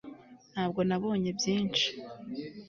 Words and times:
ntabwo 0.53 0.79
nabonye 0.89 1.29
byinshi 1.37 1.85